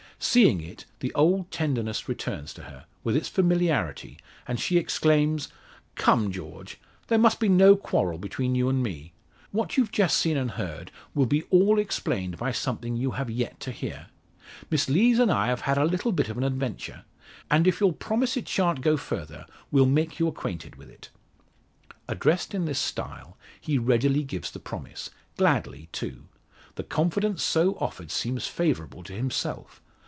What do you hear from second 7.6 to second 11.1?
quarrel between you and me. What you've just seen and heard,